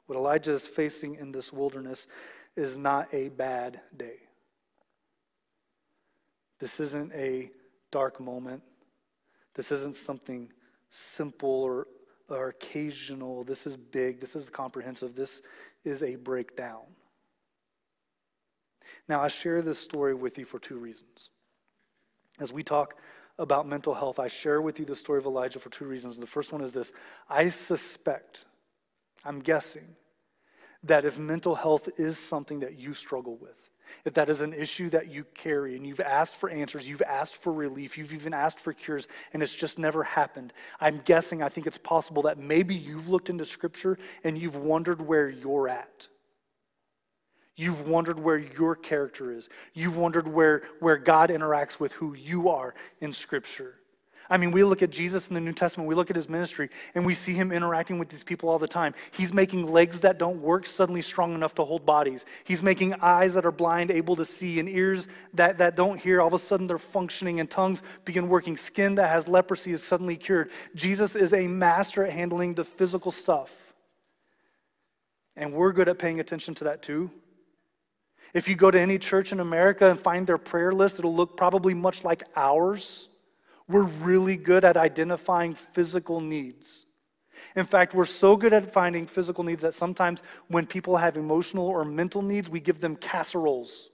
[0.08, 2.08] What Elijah is facing in this wilderness
[2.56, 4.18] is not a bad day.
[6.60, 7.52] This isn't a
[7.92, 8.64] dark moment.
[9.54, 10.52] This isn't something
[10.90, 11.88] simple or,
[12.28, 13.44] or occasional.
[13.44, 14.20] This is big.
[14.20, 15.16] This is comprehensive.
[15.16, 15.42] This
[15.84, 16.86] is a breakdown.
[19.08, 21.30] Now, I share this story with you for two reasons.
[22.40, 22.96] As we talk
[23.38, 26.18] about mental health, I share with you the story of Elijah for two reasons.
[26.18, 26.94] The first one is this
[27.30, 28.46] I suspect,
[29.26, 29.96] I'm guessing,
[30.84, 33.70] that if mental health is something that you struggle with,
[34.06, 37.36] if that is an issue that you carry and you've asked for answers, you've asked
[37.36, 41.50] for relief, you've even asked for cures, and it's just never happened, I'm guessing, I
[41.50, 46.08] think it's possible that maybe you've looked into Scripture and you've wondered where you're at.
[47.60, 49.50] You've wondered where your character is.
[49.74, 53.76] You've wondered where, where God interacts with who you are in Scripture.
[54.30, 56.70] I mean, we look at Jesus in the New Testament, we look at his ministry,
[56.96, 58.94] and we see him interacting with these people all the time.
[59.12, 62.26] He's making legs that don't work suddenly strong enough to hold bodies.
[62.46, 66.22] He's making eyes that are blind able to see, and ears that, that don't hear.
[66.22, 68.56] All of a sudden, they're functioning, and tongues begin working.
[68.56, 70.50] Skin that has leprosy is suddenly cured.
[70.76, 73.74] Jesus is a master at handling the physical stuff.
[75.36, 77.12] And we're good at paying attention to that too.
[78.34, 81.36] If you go to any church in America and find their prayer list, it'll look
[81.36, 83.10] probably much like ours.
[83.68, 86.86] We're really good at identifying physical needs.
[87.56, 91.68] In fact, we're so good at finding physical needs that sometimes when people have emotional
[91.68, 93.90] or mental needs, we give them casseroles.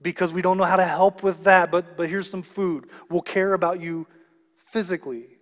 [0.00, 2.88] Because we don't know how to help with that, but, but here's some food.
[3.10, 4.06] We'll care about you
[4.66, 5.39] physically.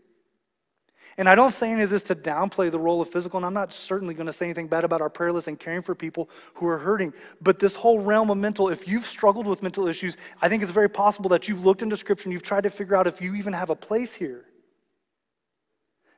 [1.18, 3.52] And I don't say any of this to downplay the role of physical, and I'm
[3.52, 6.30] not certainly going to say anything bad about our prayer list and caring for people
[6.54, 7.12] who are hurting.
[7.42, 10.70] But this whole realm of mental, if you've struggled with mental issues, I think it's
[10.70, 13.34] very possible that you've looked into Scripture and you've tried to figure out if you
[13.34, 14.44] even have a place here.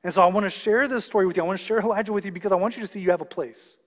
[0.05, 1.43] And so I want to share this story with you.
[1.43, 3.23] I want to share Elijah with you because I want you to see you have
[3.23, 3.79] a place.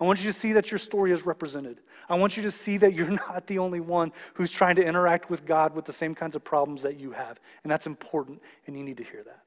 [0.00, 1.80] I want you to see that your story is represented.
[2.08, 5.28] I want you to see that you're not the only one who's trying to interact
[5.28, 7.38] with God with the same kinds of problems that you have.
[7.62, 9.43] And that's important, and you need to hear that.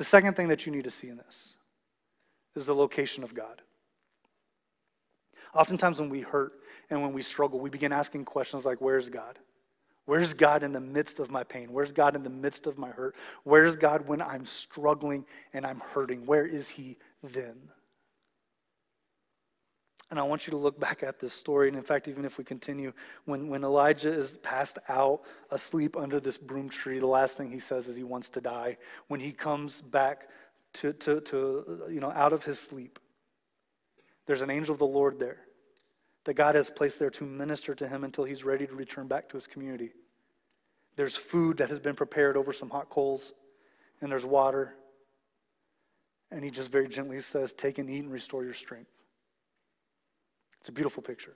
[0.00, 1.56] The second thing that you need to see in this
[2.56, 3.60] is the location of God.
[5.54, 6.54] Oftentimes, when we hurt
[6.88, 9.38] and when we struggle, we begin asking questions like, Where's God?
[10.06, 11.70] Where's God in the midst of my pain?
[11.70, 13.14] Where's God in the midst of my hurt?
[13.44, 16.24] Where's God when I'm struggling and I'm hurting?
[16.24, 17.68] Where is He then?
[20.10, 21.68] And I want you to look back at this story.
[21.68, 22.92] And in fact, even if we continue,
[23.26, 27.60] when, when Elijah is passed out asleep under this broom tree, the last thing he
[27.60, 28.76] says is he wants to die.
[29.06, 30.28] When he comes back
[30.74, 32.98] to, to, to you know, out of his sleep,
[34.26, 35.38] there's an angel of the Lord there
[36.24, 39.28] that God has placed there to minister to him until he's ready to return back
[39.30, 39.92] to his community.
[40.96, 43.32] There's food that has been prepared over some hot coals,
[44.00, 44.74] and there's water.
[46.30, 48.99] And he just very gently says, Take and eat and restore your strength.
[50.60, 51.34] It's a beautiful picture.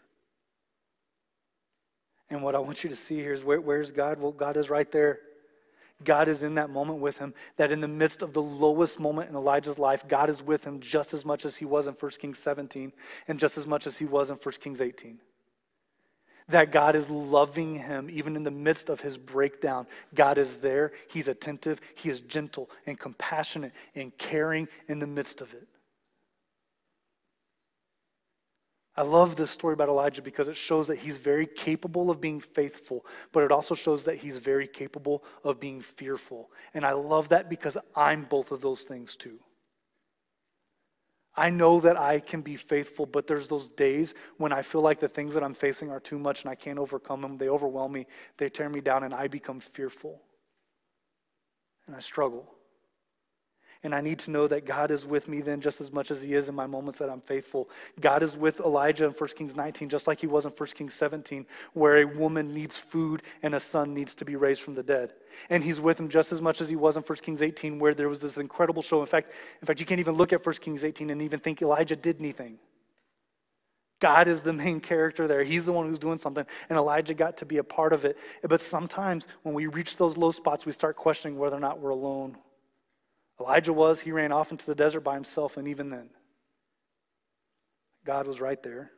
[2.31, 4.21] And what I want you to see here is where, where's God?
[4.21, 5.21] Well, God is right there.
[6.03, 9.31] God is in that moment with him, that in the midst of the lowest moment
[9.31, 12.11] in Elijah's life, God is with him just as much as he was in 1
[12.19, 12.93] Kings 17
[13.29, 15.21] and just as much as he was in 1 Kings 18.
[16.49, 19.87] That God is loving him even in the midst of his breakdown.
[20.15, 25.41] God is there, he's attentive, he is gentle and compassionate and caring in the midst
[25.41, 25.69] of it.
[28.97, 32.41] I love this story about Elijah because it shows that he's very capable of being
[32.41, 36.51] faithful, but it also shows that he's very capable of being fearful.
[36.75, 39.41] And I love that because I'm both of those things too.
[41.37, 45.01] I know that I can be faithful, but there's those days when I feel like
[45.01, 47.39] the things that I'm facing are too much and I can't overcome them.
[47.39, 50.23] They overwhelm me, they tear me down, and I become fearful.
[51.89, 52.54] And I struggle.
[53.85, 56.23] And I need to know that God is with me then just as much as
[56.23, 57.69] He is in my moments that I'm faithful.
[58.01, 60.95] God is with Elijah in 1 Kings 19, just like He was in 1 Kings
[60.95, 61.45] 17,
[61.75, 65.13] where a woman needs food and a son needs to be raised from the dead.
[65.51, 67.93] And He's with him just as much as He was in 1 Kings 18, where
[67.93, 69.01] there was this incredible show.
[69.01, 71.61] In fact, in fact, you can't even look at 1 Kings 18 and even think
[71.61, 72.59] Elijah did anything.
[74.01, 75.45] God is the main character there.
[75.45, 78.17] He's the one who's doing something, and Elijah got to be a part of it.
[78.43, 81.91] But sometimes when we reach those low spots, we start questioning whether or not we're
[81.91, 82.39] alone
[83.41, 86.11] Elijah was, he ran off into the desert by himself, and even then,
[88.05, 88.93] God was right there.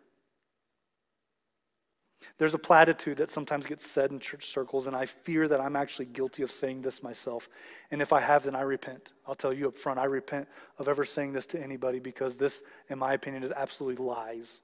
[2.38, 5.77] There's a platitude that sometimes gets said in church circles, and I fear that I'm
[5.77, 7.49] actually guilty of saying this myself.
[7.90, 9.12] And if I have, then I repent.
[9.27, 12.62] I'll tell you up front, I repent of ever saying this to anybody because this,
[12.90, 14.61] in my opinion, is absolutely lies.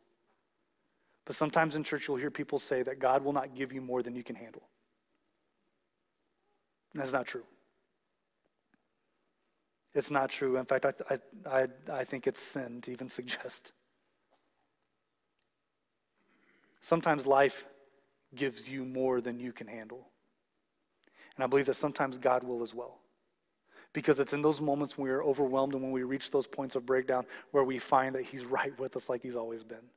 [1.25, 4.03] But sometimes in church, you'll hear people say that God will not give you more
[4.03, 4.63] than you can handle.
[6.93, 7.45] And that's not true.
[9.95, 10.57] It's not true.
[10.57, 13.73] In fact, I, I, I, think it's sin to even suggest.
[16.81, 17.67] Sometimes life
[18.35, 20.09] gives you more than you can handle.
[21.37, 22.99] And I believe that sometimes God will as well.
[23.93, 26.75] Because it's in those moments when we are overwhelmed and when we reach those points
[26.75, 29.91] of breakdown where we find that He's right with us like He's always been.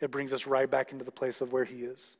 [0.00, 2.18] It brings us right back into the place of where He is.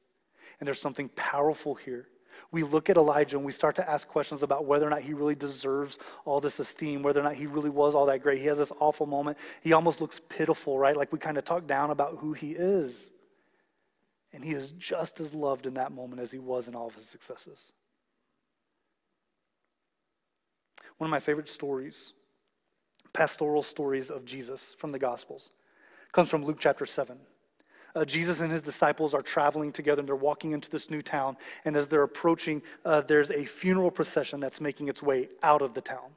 [0.59, 2.09] And there's something powerful here
[2.51, 5.15] we look at Elijah and we start to ask questions about whether or not he
[5.15, 8.41] really deserves all this esteem, whether or not he really was all that great.
[8.41, 9.39] He has this awful moment.
[9.63, 10.97] He almost looks pitiful, right?
[10.97, 13.11] Like we kind of talk down about who he is.
[14.33, 16.95] And he is just as loved in that moment as he was in all of
[16.95, 17.73] his successes.
[20.99, 22.13] One of my favorite stories,
[23.13, 25.51] pastoral stories of Jesus from the Gospels,
[26.13, 27.19] comes from Luke chapter 7.
[27.95, 31.37] Uh, Jesus and his disciples are traveling together and they're walking into this new town.
[31.65, 35.75] And as they're approaching, uh, there's a funeral procession that's making its way out of
[35.75, 36.11] the town.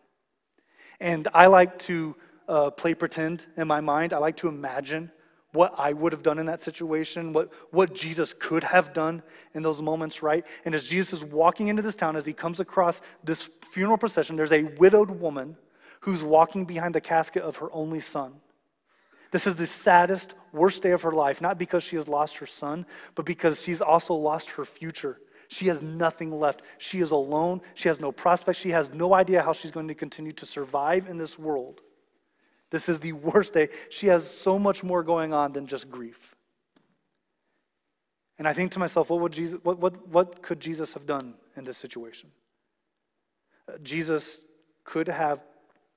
[1.00, 2.16] And I like to
[2.48, 4.14] uh, play pretend in my mind.
[4.14, 5.12] I like to imagine
[5.54, 9.22] what I would have done in that situation, what, what Jesus could have done
[9.54, 10.46] in those moments, right?
[10.66, 14.36] And as Jesus is walking into this town, as he comes across this funeral procession,
[14.36, 15.56] there's a widowed woman
[16.02, 18.34] who's walking behind the casket of her only son.
[19.32, 22.46] This is the saddest, worst day of her life, not because she has lost her
[22.46, 22.86] son,
[23.16, 25.20] but because she's also lost her future.
[25.48, 26.62] She has nothing left.
[26.78, 27.62] She is alone.
[27.74, 28.60] She has no prospects.
[28.60, 31.82] She has no idea how she's going to continue to survive in this world.
[32.70, 33.70] This is the worst day.
[33.90, 36.36] She has so much more going on than just grief.
[38.40, 41.36] And I think to myself, what, would Jesus, what, what, what could Jesus have done
[41.56, 42.32] in this situation?
[43.68, 44.42] Uh, Jesus
[44.84, 45.44] could have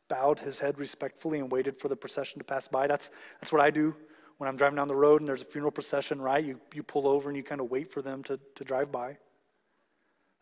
[0.09, 2.87] bowed his head respectfully and waited for the procession to pass by.
[2.87, 3.97] That's, that's what I do
[4.39, 6.45] when I'm driving down the road and there's a funeral procession, right?
[6.45, 9.17] You, you pull over and you kind of wait for them to, to drive by.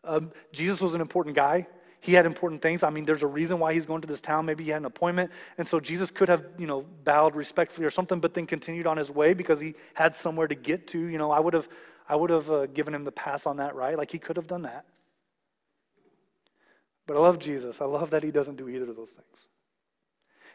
[0.03, 1.67] Um, Jesus was an important guy.
[2.01, 2.83] He had important things.
[2.83, 4.45] I mean, there's a reason why he's going to this town.
[4.45, 5.31] Maybe he had an appointment.
[5.57, 8.97] And so Jesus could have, you know, bowed respectfully or something, but then continued on
[8.97, 10.99] his way because he had somewhere to get to.
[10.99, 11.67] You know, I would have,
[12.07, 13.97] I would have uh, given him the pass on that, right?
[13.97, 14.85] Like he could have done that.
[17.07, 17.81] But I love Jesus.
[17.81, 19.47] I love that he doesn't do either of those things.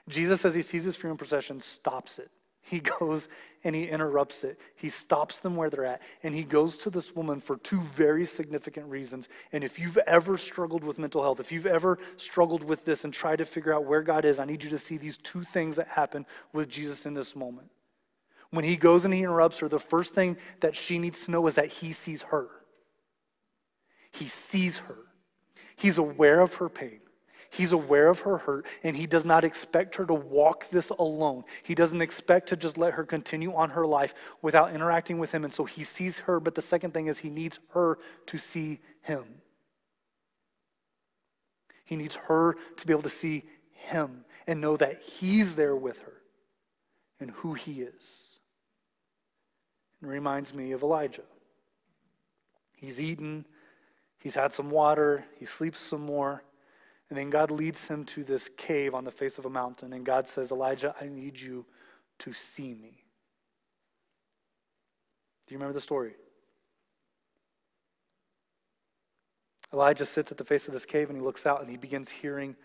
[0.09, 2.31] Jesus, as he sees his funeral procession, stops it.
[2.63, 3.29] He goes
[3.65, 4.59] and he interrupts it.
[4.77, 6.03] He stops them where they're at.
[6.23, 9.29] And he goes to this woman for two very significant reasons.
[9.53, 13.13] And if you've ever struggled with mental health, if you've ever struggled with this and
[13.13, 15.77] tried to figure out where God is, I need you to see these two things
[15.77, 17.71] that happen with Jesus in this moment.
[18.51, 21.47] When he goes and he interrupts her, the first thing that she needs to know
[21.47, 22.49] is that he sees her.
[24.11, 24.97] He sees her.
[25.77, 27.00] He's aware of her pain.
[27.53, 31.45] He's aware of her hurt, and he does not expect her to walk this alone.
[31.65, 35.43] He doesn't expect to just let her continue on her life without interacting with him.
[35.43, 38.79] And so he sees her, but the second thing is he needs her to see
[39.03, 39.25] him.
[41.85, 43.43] He needs her to be able to see
[43.73, 46.21] him and know that he's there with her
[47.19, 48.29] and who he is.
[50.01, 51.25] It reminds me of Elijah.
[52.77, 53.45] He's eaten,
[54.21, 56.45] he's had some water, he sleeps some more.
[57.11, 59.93] And then God leads him to this cave on the face of a mountain.
[59.93, 61.67] And God says, Elijah, I need you
[62.21, 63.05] to see me.
[65.47, 66.15] Do you remember the story?
[69.73, 72.11] Elijah sits at the face of this cave and he looks out and he begins
[72.11, 72.57] hearing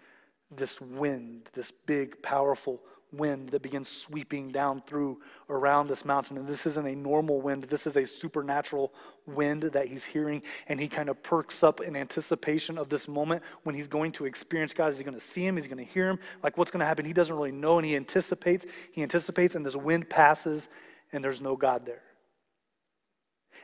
[0.51, 2.81] this wind, this big, powerful
[3.17, 6.37] wind that begins sweeping down through around this mountain.
[6.37, 8.93] And this isn't a normal wind, this is a supernatural
[9.25, 10.43] wind that he's hearing.
[10.67, 14.25] And he kind of perks up in anticipation of this moment when he's going to
[14.25, 14.91] experience God.
[14.91, 15.57] Is he going to see him?
[15.57, 16.19] Is he going to hear him?
[16.43, 17.05] Like what's going to happen?
[17.05, 17.77] He doesn't really know.
[17.77, 20.69] And he anticipates, he anticipates, and this wind passes,
[21.11, 22.01] and there's no God there.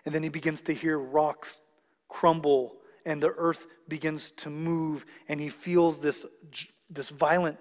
[0.06, 1.62] And then he begins to hear rocks
[2.10, 2.76] crumble
[3.06, 6.26] and the earth begins to move and he feels this,
[6.90, 7.58] this violent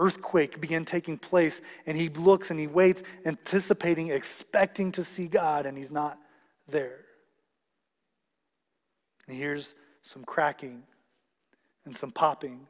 [0.00, 5.66] earthquake begin taking place, and he looks and he waits, anticipating, expecting to see God,
[5.66, 6.18] and he's not
[6.66, 7.04] there.
[9.26, 10.82] And he hears some cracking
[11.84, 12.66] and some popping,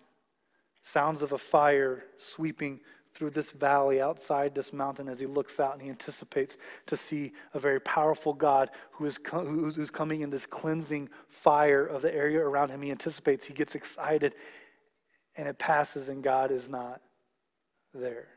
[0.83, 2.81] sounds of a fire sweeping
[3.13, 6.57] through this valley outside this mountain as he looks out and he anticipates
[6.87, 11.85] to see a very powerful God who is co- who's coming in this cleansing fire
[11.85, 12.83] of the area around him.
[12.83, 14.35] He anticipates, he gets excited,
[15.37, 17.01] and it passes, and God is not
[17.95, 18.29] there.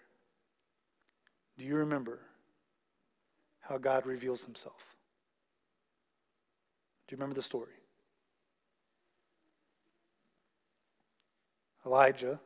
[1.58, 2.20] Do you remember
[3.60, 4.95] how God reveals himself?
[7.08, 7.74] Do you remember the story?
[11.86, 12.39] Elijah,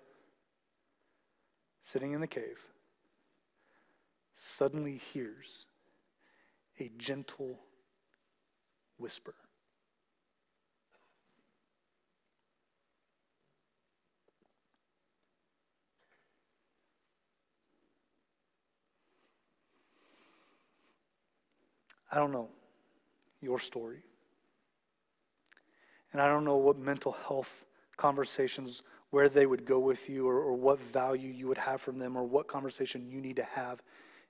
[1.82, 2.68] sitting in the cave,
[4.36, 5.66] suddenly hears
[6.80, 7.60] a gentle
[8.98, 9.36] whisper.
[22.12, 22.50] I don't know
[23.42, 24.04] your story.
[26.12, 27.66] And I don't know what mental health
[27.98, 31.98] conversations, where they would go with you, or, or what value you would have from
[31.98, 33.82] them, or what conversation you need to have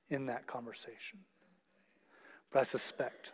[0.09, 1.19] in that conversation.
[2.51, 3.33] But I suspect,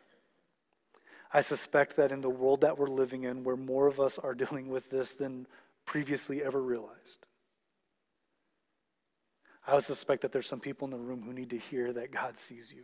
[1.31, 4.33] I suspect that in the world that we're living in, where more of us are
[4.35, 5.47] dealing with this than
[5.85, 7.25] previously ever realized,
[9.65, 12.11] I would suspect that there's some people in the room who need to hear that
[12.11, 12.83] God sees you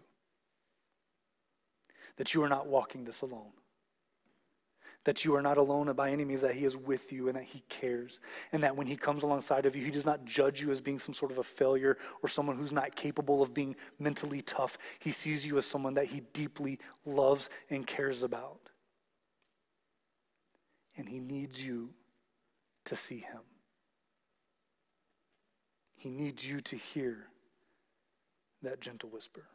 [2.20, 3.54] that you are not walking this alone.
[5.06, 7.46] That you are not alone by any means, that He is with you and that
[7.46, 8.20] He cares.
[8.52, 11.00] And that when He comes alongside of you, He does not judge you as being
[11.00, 14.78] some sort of a failure or someone who's not capable of being mentally tough.
[15.00, 18.70] He sees you as someone that He deeply loves and cares about.
[20.98, 21.92] And He needs you
[22.84, 23.44] to see Him.
[25.96, 27.28] He needs you to hear
[28.62, 29.46] that gentle whisper.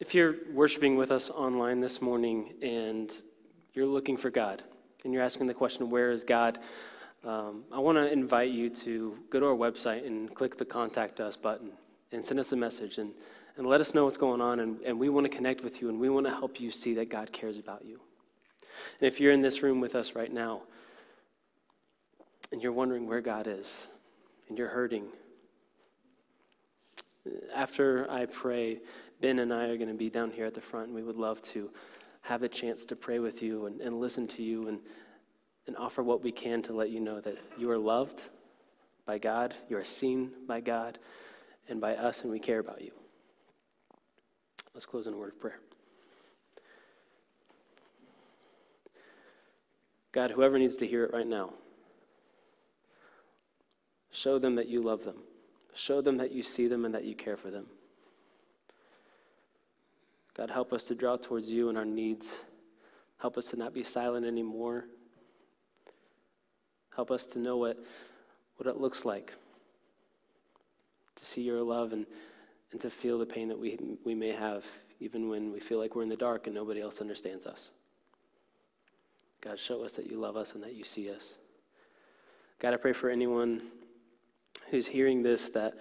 [0.00, 3.12] If you're worshiping with us online this morning and
[3.74, 4.62] you're looking for God
[5.04, 6.58] and you're asking the question, Where is God?
[7.22, 11.20] Um, I want to invite you to go to our website and click the Contact
[11.20, 11.72] Us button
[12.12, 13.12] and send us a message and,
[13.58, 14.60] and let us know what's going on.
[14.60, 16.94] And, and we want to connect with you and we want to help you see
[16.94, 18.00] that God cares about you.
[19.00, 20.62] And if you're in this room with us right now
[22.50, 23.88] and you're wondering where God is
[24.48, 25.08] and you're hurting,
[27.54, 28.80] after I pray,
[29.20, 31.16] Ben and I are going to be down here at the front, and we would
[31.16, 31.70] love to
[32.22, 34.78] have a chance to pray with you and, and listen to you and,
[35.66, 38.22] and offer what we can to let you know that you are loved
[39.06, 40.98] by God, you are seen by God
[41.68, 42.92] and by us, and we care about you.
[44.74, 45.58] Let's close in a word of prayer.
[50.12, 51.52] God, whoever needs to hear it right now,
[54.10, 55.16] show them that you love them.
[55.74, 57.66] Show them that you see them and that you care for them.
[60.40, 62.40] God, help us to draw towards you and our needs.
[63.18, 64.86] Help us to not be silent anymore.
[66.96, 67.76] Help us to know what,
[68.56, 69.34] what it looks like
[71.14, 72.06] to see your love and,
[72.72, 74.64] and to feel the pain that we, we may have,
[74.98, 77.70] even when we feel like we're in the dark and nobody else understands us.
[79.42, 81.34] God, show us that you love us and that you see us.
[82.58, 83.60] God, I pray for anyone
[84.70, 85.74] who's hearing this that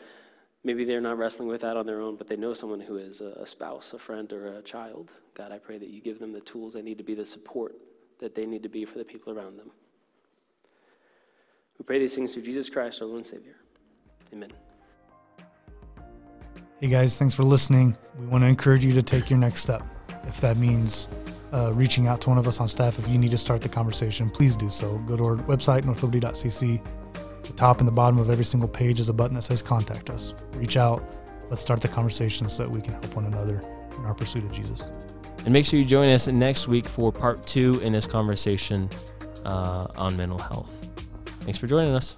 [0.63, 3.21] maybe they're not wrestling with that on their own, but they know someone who is
[3.21, 5.11] a spouse, a friend, or a child.
[5.33, 7.75] God, I pray that you give them the tools they need to be the support
[8.19, 9.71] that they need to be for the people around them.
[11.77, 13.55] We pray these things through Jesus Christ, our Lord and Savior.
[14.33, 14.51] Amen.
[16.81, 17.97] Hey guys, thanks for listening.
[18.17, 19.83] We want to encourage you to take your next step.
[20.27, 21.07] If that means
[21.53, 23.69] uh, reaching out to one of us on staff, if you need to start the
[23.69, 24.97] conversation, please do so.
[24.99, 26.85] Go to our website, northliberty.cc.
[27.43, 30.09] The top and the bottom of every single page is a button that says contact
[30.09, 30.33] us.
[30.53, 31.03] Reach out.
[31.49, 33.63] Let's start the conversation so that we can help one another
[33.97, 34.89] in our pursuit of Jesus.
[35.45, 38.89] And make sure you join us next week for part two in this conversation
[39.45, 40.89] uh, on mental health.
[41.41, 42.15] Thanks for joining us.